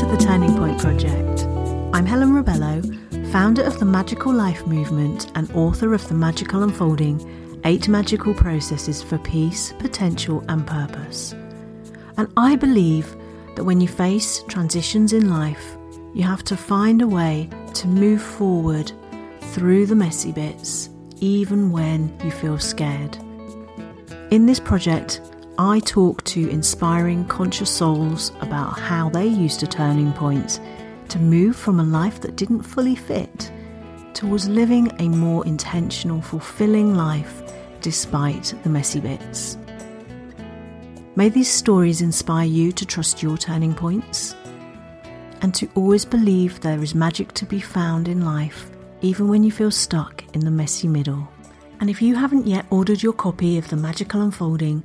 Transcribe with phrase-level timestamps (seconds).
[0.00, 1.44] to the Turning Point Project.
[1.92, 2.80] I'm Helen Rebello,
[3.30, 9.02] founder of the Magical Life Movement and author of The Magical Unfolding Eight Magical Processes
[9.02, 11.34] for Peace, Potential, and Purpose.
[12.16, 13.14] And I believe
[13.56, 15.76] that when you face transitions in life,
[16.14, 18.90] you have to find a way to move forward
[19.52, 20.88] through the messy bits,
[21.20, 23.18] even when you feel scared.
[24.30, 25.20] In this project,
[25.62, 30.58] I talk to inspiring conscious souls about how they used a turning point
[31.10, 33.52] to move from a life that didn't fully fit
[34.14, 37.42] towards living a more intentional, fulfilling life
[37.82, 39.58] despite the messy bits.
[41.14, 44.34] May these stories inspire you to trust your turning points
[45.42, 48.70] and to always believe there is magic to be found in life,
[49.02, 51.28] even when you feel stuck in the messy middle.
[51.80, 54.84] And if you haven't yet ordered your copy of The Magical Unfolding,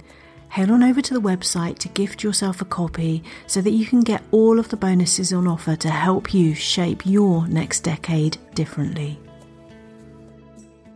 [0.49, 4.01] head on over to the website to gift yourself a copy so that you can
[4.01, 9.19] get all of the bonuses on offer to help you shape your next decade differently.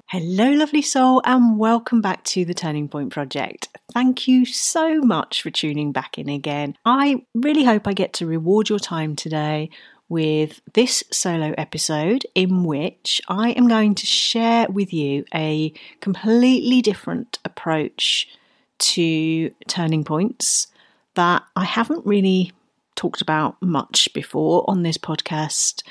[0.08, 3.68] Hello, lovely soul, and welcome back to the Turning Point Project.
[3.94, 6.76] Thank you so much for tuning back in again.
[6.84, 9.70] I really hope I get to reward your time today
[10.10, 16.82] with this solo episode in which I am going to share with you a completely
[16.82, 18.28] different approach
[18.80, 20.68] to turning points
[21.16, 22.52] that I haven't really
[22.96, 25.84] talked about much before on this podcast.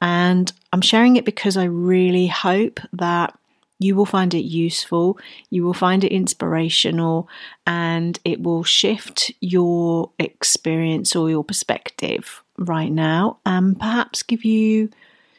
[0.00, 3.38] And I'm sharing it because I really hope that
[3.78, 5.18] you will find it useful,
[5.50, 7.28] you will find it inspirational,
[7.66, 14.88] and it will shift your experience or your perspective right now and perhaps give you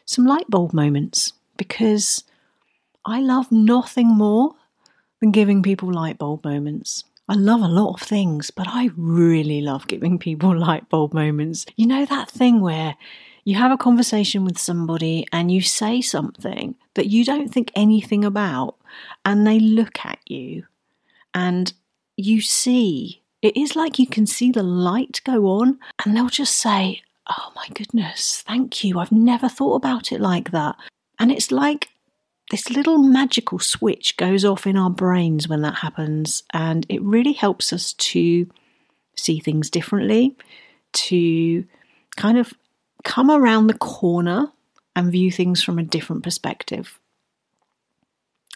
[0.05, 2.23] some light bulb moments because
[3.05, 4.53] I love nothing more
[5.19, 7.03] than giving people light bulb moments.
[7.29, 11.65] I love a lot of things, but I really love giving people light bulb moments.
[11.75, 12.95] You know, that thing where
[13.43, 18.25] you have a conversation with somebody and you say something that you don't think anything
[18.25, 18.75] about,
[19.25, 20.65] and they look at you
[21.33, 21.73] and
[22.15, 26.57] you see it is like you can see the light go on, and they'll just
[26.57, 28.99] say, Oh my goodness, thank you.
[28.99, 30.75] I've never thought about it like that.
[31.19, 31.89] And it's like
[32.49, 37.33] this little magical switch goes off in our brains when that happens, and it really
[37.33, 38.49] helps us to
[39.15, 40.35] see things differently,
[40.93, 41.65] to
[42.15, 42.53] kind of
[43.03, 44.51] come around the corner
[44.95, 46.99] and view things from a different perspective.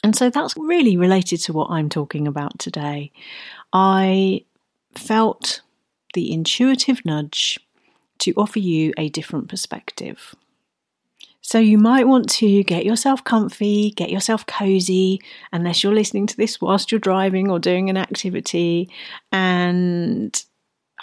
[0.03, 3.11] And so that's really related to what I'm talking about today.
[3.71, 4.45] I
[4.95, 5.61] felt
[6.13, 7.59] the intuitive nudge
[8.19, 10.35] to offer you a different perspective.
[11.41, 15.19] So you might want to get yourself comfy, get yourself cozy,
[15.51, 18.89] unless you're listening to this whilst you're driving or doing an activity.
[19.31, 20.43] And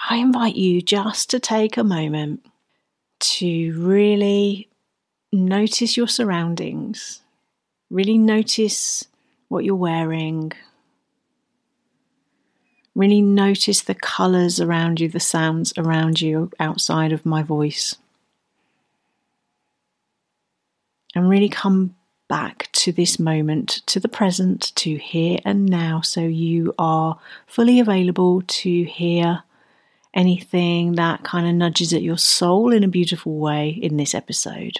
[0.09, 2.47] I invite you just to take a moment
[3.21, 4.69] to really
[5.33, 7.21] notice your surroundings,
[7.91, 9.07] really notice
[9.49, 10.53] what you're wearing,
[12.95, 17.97] really notice the colours around you, the sounds around you outside of my voice.
[21.19, 21.95] And really come
[22.29, 27.81] back to this moment, to the present, to here and now, so you are fully
[27.81, 29.43] available to hear
[30.15, 34.79] anything that kind of nudges at your soul in a beautiful way in this episode.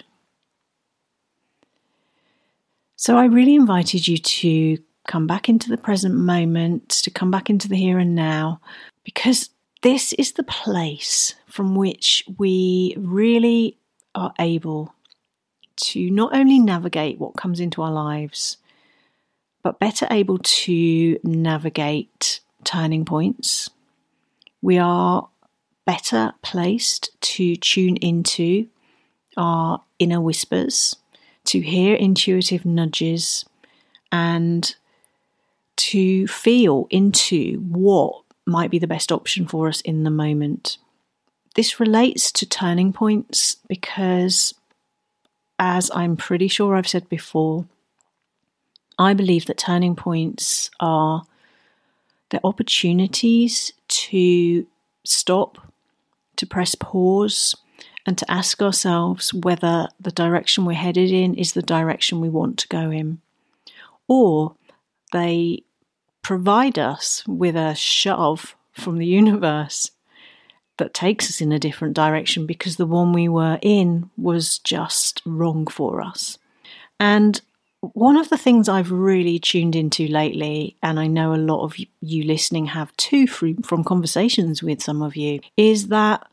[2.97, 7.49] So, I really invited you to come back into the present moment, to come back
[7.49, 8.61] into the here and now,
[9.05, 9.51] because
[9.83, 13.79] this is the place from which we really
[14.15, 14.93] are able
[15.83, 18.59] to not only navigate what comes into our lives,
[19.63, 23.71] but better able to navigate turning points.
[24.63, 25.29] We are
[25.87, 28.69] better placed to tune into
[29.37, 30.97] our inner whispers,
[31.47, 33.45] to hear intuitive nudges,
[34.13, 34.75] and
[35.77, 40.79] to feel into what might be the best option for us in the moment.
[41.55, 44.55] This relates to turning points because
[45.59, 47.67] as I'm pretty sure I've said before,
[48.99, 51.25] I believe that turning points are
[52.31, 54.67] the opportunities to
[55.05, 55.59] stop,
[56.37, 57.57] to press pause,
[58.07, 62.59] and to ask ourselves whether the direction we're headed in is the direction we want
[62.59, 63.21] to go in.
[64.07, 64.55] Or
[65.13, 65.63] they
[66.23, 69.91] provide us with a shove from the universe
[70.79, 75.21] that takes us in a different direction because the one we were in was just
[75.25, 76.39] wrong for us.
[76.99, 77.41] And
[77.81, 81.77] one of the things I've really tuned into lately, and I know a lot of
[82.01, 86.27] you listening have too from conversations with some of you, is that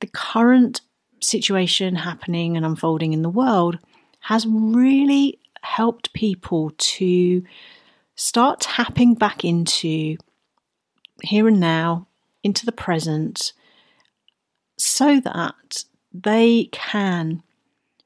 [0.00, 0.80] the current
[1.20, 3.78] situation happening and unfolding in the world
[4.20, 7.44] has really helped people to
[8.16, 10.16] start tapping back into
[11.22, 12.08] here and now,
[12.42, 13.52] into the present,
[14.82, 17.42] so that they can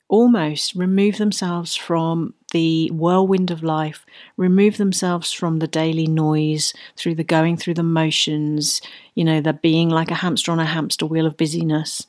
[0.08, 4.06] almost remove themselves from the whirlwind of life,
[4.36, 8.80] remove themselves from the daily noise, through the going through the motions,
[9.14, 12.06] you know, the being like a hamster on a hamster wheel of busyness.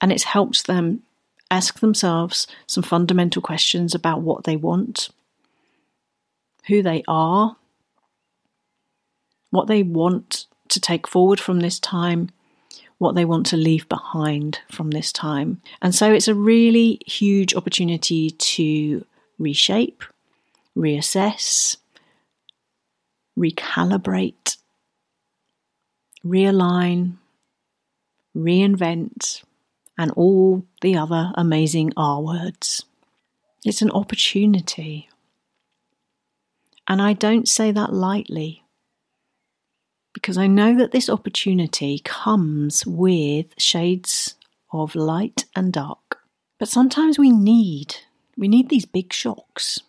[0.00, 1.02] And it's helped them
[1.50, 5.08] ask themselves some fundamental questions about what they want,
[6.68, 7.56] who they are,
[9.50, 12.30] what they want to take forward from this time,
[13.00, 15.62] what they want to leave behind from this time.
[15.80, 19.06] And so it's a really huge opportunity to
[19.38, 20.04] reshape,
[20.76, 21.78] reassess,
[23.38, 24.58] recalibrate,
[26.22, 27.14] realign,
[28.36, 29.44] reinvent,
[29.96, 32.84] and all the other amazing R words.
[33.64, 35.08] It's an opportunity.
[36.86, 38.59] And I don't say that lightly
[40.20, 44.34] because I know that this opportunity comes with shades
[44.70, 46.18] of light and dark.
[46.58, 47.96] But sometimes we need
[48.36, 49.80] we need these big shocks.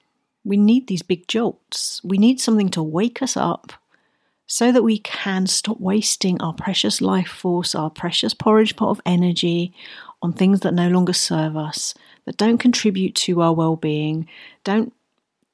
[0.43, 2.01] We need these big jolts.
[2.03, 3.73] We need something to wake us up
[4.47, 9.01] so that we can stop wasting our precious life force, our precious porridge pot of
[9.05, 9.73] energy
[10.21, 11.93] on things that no longer serve us,
[12.25, 14.27] that don't contribute to our well being,
[14.63, 14.93] don't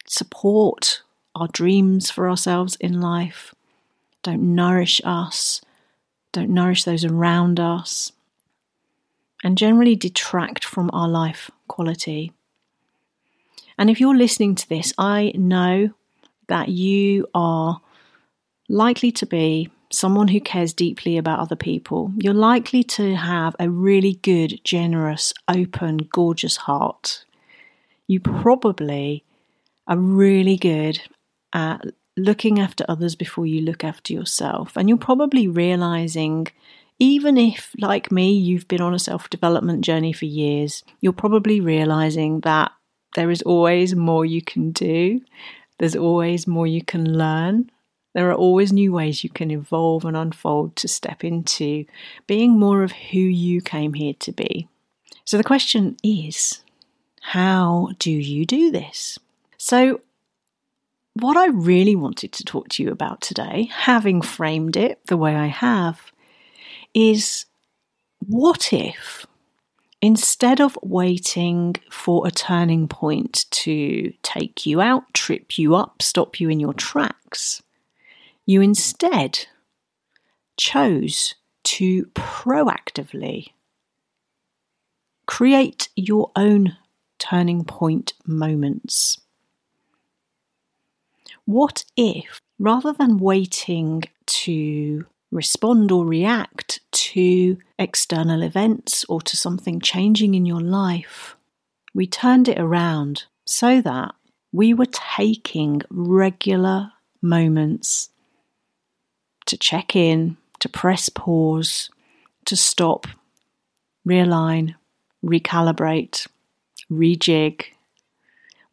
[0.07, 1.01] support
[1.35, 3.53] our dreams for ourselves in life,
[4.27, 5.61] don't nourish us,
[6.33, 8.11] don't nourish those around us,
[9.41, 12.33] and generally detract from our life quality.
[13.77, 15.91] And if you're listening to this, I know
[16.49, 17.79] that you are
[18.67, 22.11] likely to be someone who cares deeply about other people.
[22.17, 27.23] You're likely to have a really good, generous, open, gorgeous heart.
[28.07, 29.23] You probably
[29.87, 30.99] are really good
[31.53, 31.85] at
[32.17, 34.75] looking after others before you look after yourself.
[34.75, 36.47] And you're probably realizing,
[36.99, 41.61] even if, like me, you've been on a self development journey for years, you're probably
[41.61, 42.71] realizing that
[43.15, 45.21] there is always more you can do,
[45.79, 47.69] there's always more you can learn.
[48.13, 51.85] There are always new ways you can evolve and unfold to step into
[52.25, 54.67] being more of who you came here to be.
[55.23, 56.63] So the question is
[57.21, 59.19] how do you do this?
[59.57, 60.01] So,
[61.21, 65.35] what I really wanted to talk to you about today, having framed it the way
[65.35, 66.11] I have,
[66.93, 67.45] is
[68.19, 69.25] what if
[70.01, 76.39] instead of waiting for a turning point to take you out, trip you up, stop
[76.39, 77.61] you in your tracks,
[78.45, 79.47] you instead
[80.57, 83.47] chose to proactively
[85.25, 86.77] create your own
[87.19, 89.19] turning point moments.
[91.47, 99.79] What if, rather than waiting to respond or react to external events or to something
[99.79, 101.37] changing in your life,
[101.93, 104.13] we turned it around so that
[104.51, 106.91] we were taking regular
[107.21, 108.09] moments
[109.45, 111.89] to check in, to press pause,
[112.43, 113.07] to stop,
[114.05, 114.75] realign,
[115.23, 116.27] recalibrate,
[116.91, 117.67] rejig,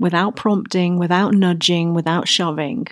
[0.04, 2.86] without prompting, without nudging, without shoving.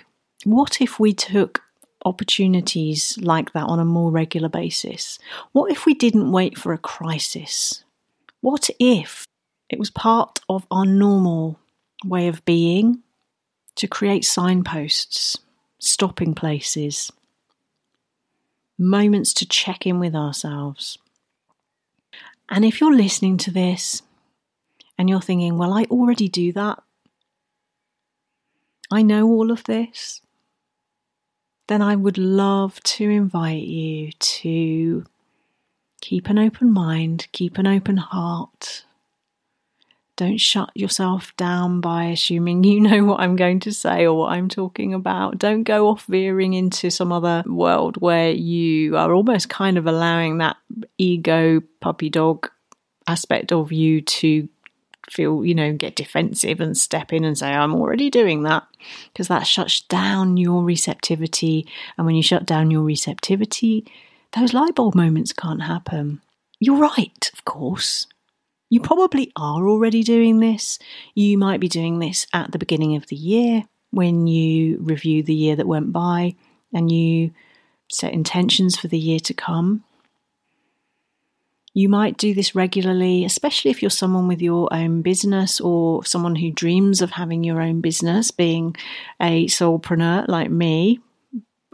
[0.45, 1.61] What if we took
[2.03, 5.19] opportunities like that on a more regular basis?
[5.51, 7.83] What if we didn't wait for a crisis?
[8.41, 9.27] What if
[9.69, 11.59] it was part of our normal
[12.03, 13.03] way of being
[13.75, 15.37] to create signposts,
[15.77, 17.11] stopping places,
[18.75, 20.97] moments to check in with ourselves?
[22.49, 24.01] And if you're listening to this
[24.97, 26.81] and you're thinking, well, I already do that,
[28.93, 30.21] I know all of this,
[31.67, 35.03] then I would love to invite you to
[35.99, 38.85] keep an open mind, keep an open heart.
[40.15, 44.33] Don't shut yourself down by assuming you know what I'm going to say or what
[44.33, 45.39] I'm talking about.
[45.39, 50.37] Don't go off veering into some other world where you are almost kind of allowing
[50.37, 50.57] that
[50.99, 52.47] ego puppy dog
[53.07, 54.47] aspect of you to
[55.09, 58.67] feel, you know, get defensive and step in and say, I'm already doing that,
[59.11, 61.67] because that shuts down your receptivity.
[61.97, 63.85] And when you shut down your receptivity,
[64.33, 66.21] those light bulb moments can't happen.
[66.59, 68.07] You're right, of course.
[68.69, 70.79] You probably are already doing this.
[71.13, 75.35] You might be doing this at the beginning of the year when you review the
[75.35, 76.35] year that went by
[76.73, 77.31] and you
[77.91, 79.83] set intentions for the year to come.
[81.75, 86.35] You might do this regularly, especially if you're someone with your own business or someone
[86.35, 88.75] who dreams of having your own business, being
[89.19, 90.99] a soulpreneur like me.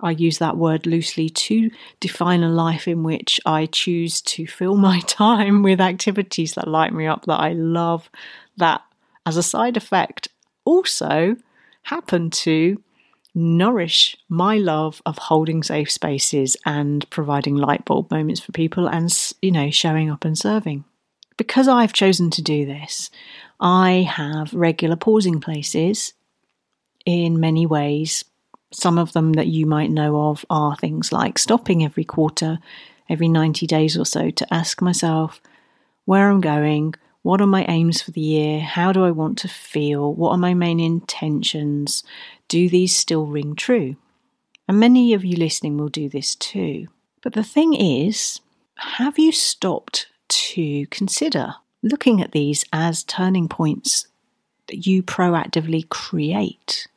[0.02, 4.78] I use that word loosely to define a life in which I choose to fill
[4.78, 8.10] my time with activities that light me up, that I love,
[8.56, 8.82] that
[9.26, 10.30] as a side effect
[10.64, 11.36] also
[11.84, 12.82] happen to
[13.40, 19.12] nourish my love of holding safe spaces and providing light bulb moments for people and,
[19.42, 20.84] you know, showing up and serving.
[21.38, 23.10] Because I've chosen to do this,
[23.60, 26.14] I have regular pausing places
[27.06, 28.26] in many ways.
[28.72, 32.60] Some of them that you might know of are things like stopping every quarter,
[33.10, 35.42] every 90 days or so to ask myself
[36.06, 36.96] where I'm going,
[37.30, 38.60] what are my aims for the year?
[38.60, 40.12] How do I want to feel?
[40.16, 42.04] What are my main intentions?
[42.48, 43.98] Do these still ring true?
[44.68, 46.88] And many of you listening will do this too.
[47.22, 48.42] But the thing is,
[48.78, 54.08] have you stopped to consider looking at these as turning points
[54.66, 56.88] that you proactively create?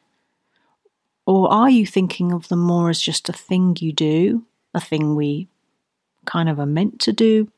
[1.26, 5.14] Or are you thinking of them more as just a thing you do, a thing
[5.14, 5.48] we
[6.24, 7.52] kind of are meant to do,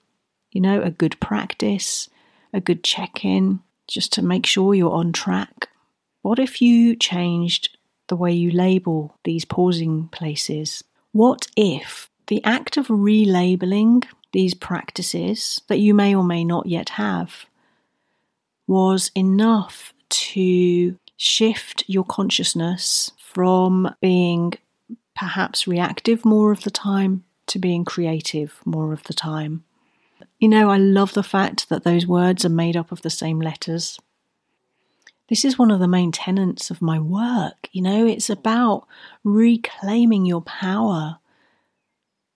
[0.50, 2.08] you know, a good practice,
[2.54, 5.68] a good check in just to make sure you're on track?
[6.23, 7.76] What if you changed
[8.08, 10.82] the way you label these pausing places?
[11.12, 16.90] What if the act of relabeling these practices that you may or may not yet
[16.90, 17.46] have
[18.66, 24.54] was enough to shift your consciousness from being
[25.14, 29.64] perhaps reactive more of the time to being creative more of the time?
[30.44, 33.40] You know, I love the fact that those words are made up of the same
[33.40, 33.98] letters.
[35.30, 37.70] This is one of the main tenets of my work.
[37.72, 38.86] You know, it's about
[39.24, 41.16] reclaiming your power,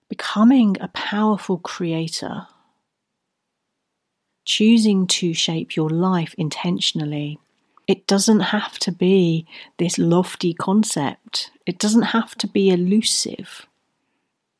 [0.09, 2.47] becoming a powerful creator,
[4.43, 7.37] choosing to shape your life intentionally.
[7.87, 9.45] It doesn't have to be
[9.77, 13.67] this lofty concept, it doesn't have to be elusive.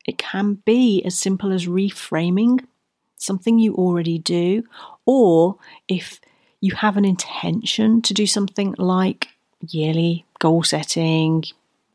[0.06, 2.60] It can be as simple as reframing
[3.20, 4.64] something you already do,
[5.06, 5.58] or
[5.88, 6.20] if
[6.62, 9.30] you have an intention to do something like
[9.62, 11.44] yearly goal setting.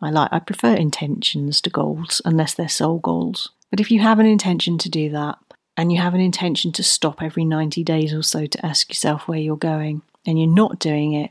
[0.00, 3.50] I like I prefer intentions to goals unless they're soul goals.
[3.70, 5.38] But if you have an intention to do that
[5.76, 9.26] and you have an intention to stop every 90 days or so to ask yourself
[9.26, 11.30] where you're going and you're not doing it,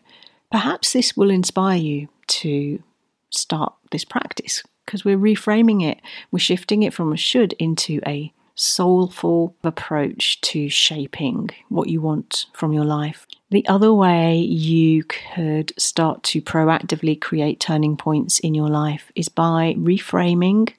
[0.52, 2.82] perhaps this will inspire you to
[3.30, 6.02] start this practice because we're reframing it.
[6.32, 12.46] We're shifting it from a should into a soulful approach to shaping what you want
[12.54, 13.26] from your life.
[13.50, 19.30] The other way you could start to proactively create turning points in your life is
[19.30, 20.74] by reframing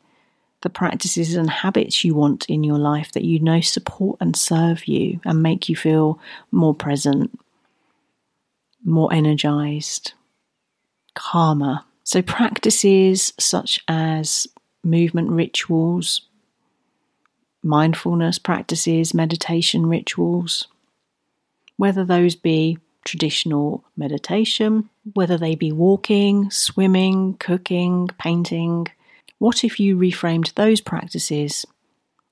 [0.63, 4.89] the practices and habits you want in your life that you know support and serve
[4.89, 6.19] you and make you feel
[6.51, 7.39] more present,
[8.83, 10.15] more energized,
[11.15, 11.81] calmer.
[12.03, 14.47] So, practices such as
[14.83, 16.23] movement rituals,
[17.65, 20.69] mindfulness practices, meditation rituals,
[21.77, 28.87] whether those be traditional meditation, whether they be walking, swimming, cooking, painting.
[29.39, 31.67] What if you reframed those practices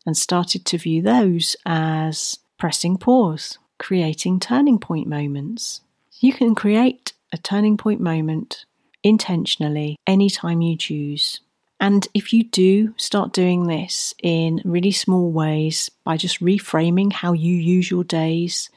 [0.07, 5.83] and started to view those as pressing pause, creating turning point moments?
[6.21, 8.65] You can create a turning point moment
[9.03, 11.41] intentionally anytime you choose.
[11.83, 17.33] And if you do start doing this in really small ways by just reframing how
[17.33, 18.71] you use your days,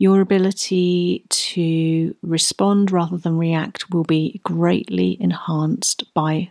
[0.00, 6.50] your ability to respond rather than react will be greatly enhanced by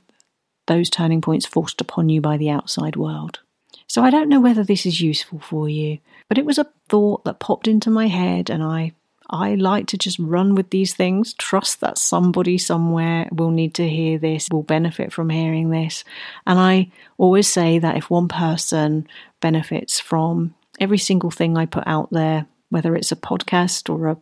[0.67, 3.41] those turning points forced upon you by the outside world.
[3.87, 5.97] So I don't know whether this is useful for you,
[6.29, 8.93] but it was a thought that popped into my head and I
[9.31, 13.87] I like to just run with these things, trust that somebody somewhere will need to
[13.87, 16.03] hear this, will benefit from hearing this.
[16.45, 19.07] And I always say that if one person
[19.39, 24.17] benefits from every single thing I put out there, whether it's a podcast or a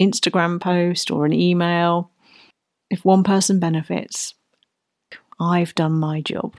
[0.00, 2.10] Instagram post or an email,
[2.90, 4.34] if one person benefits,
[5.38, 6.56] I've done my job.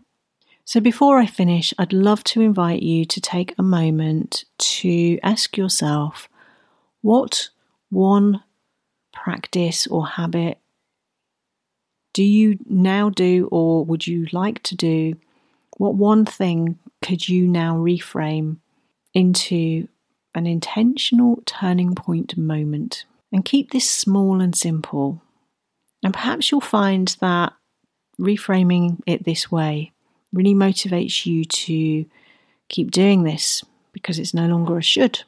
[0.63, 5.57] So, before I finish, I'd love to invite you to take a moment to ask
[5.57, 6.27] yourself
[7.01, 7.49] what
[7.89, 8.43] one
[9.13, 10.59] practice or habit
[12.15, 15.15] do you now do or would you like to do?
[15.75, 18.55] What one thing could you now reframe
[19.13, 19.89] into
[20.33, 23.03] an intentional turning point moment?
[23.33, 25.21] And keep this small and simple.
[26.03, 27.51] And perhaps you'll find that
[28.17, 29.91] reframing it this way
[30.31, 32.05] really motivates you to
[32.69, 33.61] keep doing this
[33.91, 35.23] because it's no longer a should.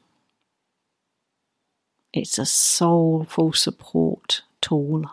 [2.14, 5.06] It's a soulful support tool.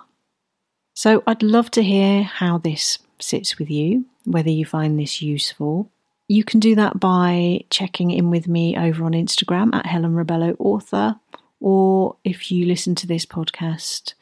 [0.94, 5.90] So I'd love to hear how this sits with you, whether you find this useful.
[6.28, 10.56] You can do that by checking in with me over on Instagram at Helen Rebello
[10.58, 11.16] Author,
[11.60, 14.14] or if you listen to this podcast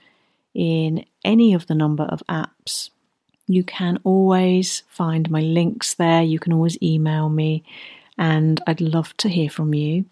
[0.55, 2.91] in any of the number of apps,
[3.47, 6.23] you can always find my links there.
[6.23, 7.65] You can always email me,
[8.17, 10.07] and I'd love to hear from you.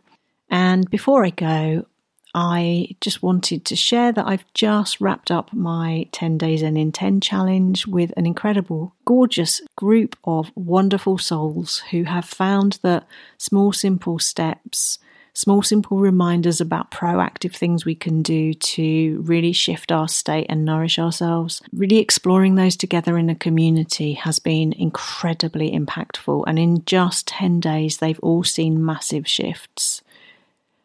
[0.50, 1.86] And before I go,
[2.34, 6.92] I just wanted to share that I've just wrapped up my 10 Day Zen in
[6.92, 13.06] 10 challenge with an incredible, gorgeous group of wonderful souls who have found that
[13.36, 14.98] small, simple steps,
[15.34, 20.64] small, simple reminders about proactive things we can do to really shift our state and
[20.64, 26.44] nourish ourselves, really exploring those together in a community has been incredibly impactful.
[26.46, 30.02] And in just 10 days, they've all seen massive shifts.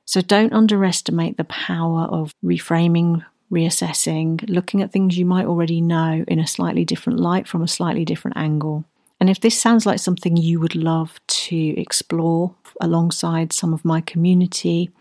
[0.05, 6.23] So don't underestimate the power of reframing, reassessing, looking at things you might already know
[6.27, 8.85] in a slightly different light from a slightly different angle.
[9.19, 14.01] And if this sounds like something you would love to explore alongside some of my
[14.01, 14.91] community,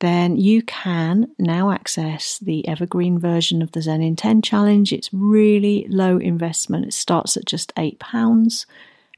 [0.00, 4.92] then you can now access the evergreen version of the Zen in 10 challenge.
[4.92, 8.66] It's really low investment, it starts at just £8,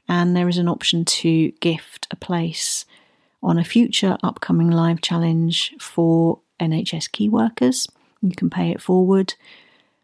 [0.07, 2.85] and there is an option to gift a place
[3.41, 7.87] on a future upcoming live challenge for NHS key workers.
[8.21, 9.35] You can pay it forward.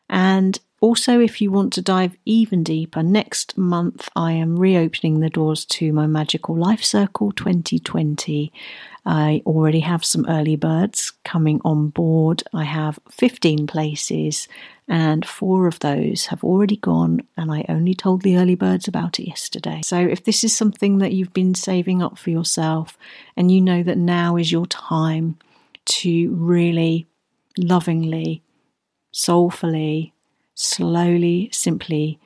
[0.09, 5.29] And also, if you want to dive even deeper, next month I am reopening the
[5.29, 8.51] doors to my Magical Life Circle 2020.
[9.05, 12.43] I already have some early birds coming on board.
[12.53, 14.49] I have 15 places,
[14.85, 19.21] and four of those have already gone, and I only told the early birds about
[19.21, 19.79] it yesterday.
[19.85, 22.97] So, if this is something that you've been saving up for yourself,
[23.37, 25.37] and you know that now is your time
[25.85, 27.07] to really
[27.57, 28.43] lovingly,
[29.13, 30.12] soulfully,
[30.55, 32.19] slowly, simply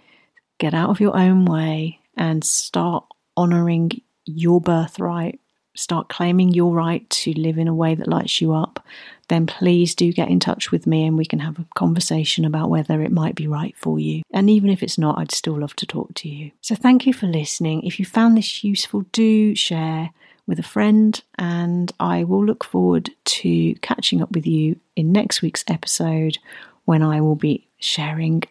[0.58, 5.40] get out of your own way and start honoring your birthright
[5.78, 8.84] start claiming your right to live in a way that lights you up,
[9.30, 12.70] then please do get in touch with me and we can have a conversation about
[12.70, 14.24] whether it might be right for you.
[14.32, 16.52] And even if it's not, I'd still love to talk to you.
[16.62, 17.84] So thank you for listening.
[17.84, 20.12] If you found this useful, do share
[20.48, 25.42] with a friend, and I will look forward to catching up with you in next
[25.42, 26.38] week's episode
[26.86, 28.44] when I will be sharing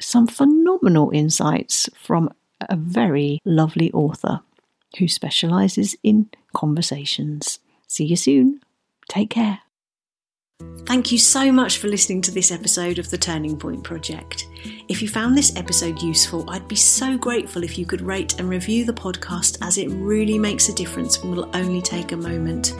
[0.00, 4.40] some phenomenal insights from a very lovely author
[4.98, 7.58] who specialises in conversations.
[7.86, 8.60] See you soon.
[9.08, 9.60] Take care.
[10.86, 14.48] Thank you so much for listening to this episode of the Turning Point Project.
[14.88, 18.48] If you found this episode useful, I'd be so grateful if you could rate and
[18.48, 22.72] review the podcast as it really makes a difference and will only take a moment.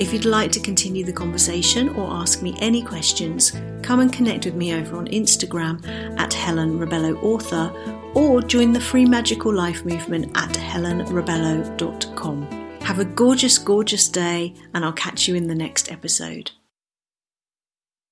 [0.00, 4.46] If you'd like to continue the conversation or ask me any questions, come and connect
[4.46, 5.86] with me over on Instagram
[6.18, 7.70] at Helen Rebello Author
[8.14, 12.42] or join the free magical life movement at helenrebello.com.
[12.80, 16.50] Have a gorgeous, gorgeous day, and I'll catch you in the next episode.